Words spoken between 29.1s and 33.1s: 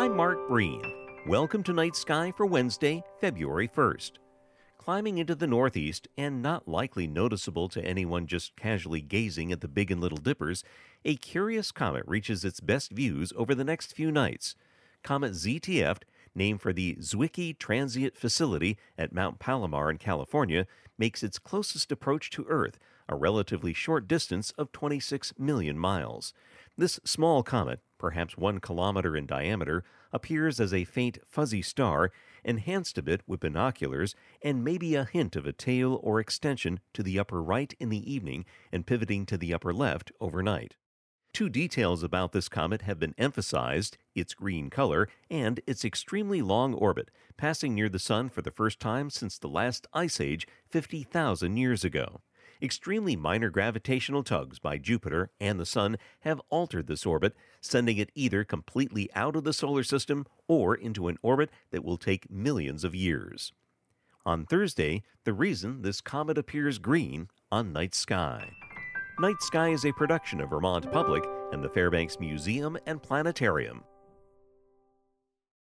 in diameter, appears as a faint fuzzy star, enhanced a